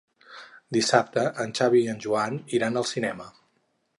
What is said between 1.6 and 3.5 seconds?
i en Joan iran al cinema.